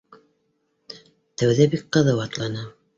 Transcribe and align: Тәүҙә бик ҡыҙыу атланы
Тәүҙә 1.43 1.71
бик 1.77 1.87
ҡыҙыу 1.95 2.29
атланы 2.29 2.71